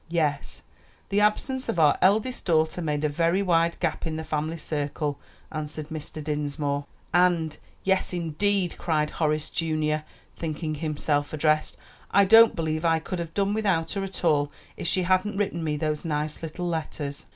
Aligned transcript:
"Yes; 0.09 0.63
the 1.09 1.21
absence 1.21 1.69
of 1.69 1.77
our 1.77 1.95
eldest 2.01 2.45
daughter 2.45 2.81
made 2.81 3.03
a 3.03 3.07
very 3.07 3.43
wide 3.43 3.79
gap 3.79 4.07
in 4.07 4.15
the 4.15 4.23
family 4.23 4.57
circle," 4.57 5.19
answered 5.51 5.89
Mr. 5.89 6.23
Dinsmore. 6.23 6.87
And 7.13 7.55
"Yes, 7.83 8.11
indeed!" 8.11 8.79
cried 8.79 9.11
Horace 9.11 9.51
junior, 9.51 10.03
thinking 10.35 10.73
himself 10.73 11.33
addressed. 11.33 11.77
"I 12.09 12.25
don't 12.25 12.55
believe 12.55 12.83
I 12.83 12.97
could 12.97 13.19
have 13.19 13.35
done 13.35 13.53
without 13.53 13.91
her 13.91 14.03
at 14.03 14.23
all 14.25 14.51
if 14.75 14.87
she 14.87 15.03
hadn't 15.03 15.37
written 15.37 15.63
me 15.63 15.77
those 15.77 16.03
nice 16.03 16.41
little 16.41 16.67
letters." 16.67 17.27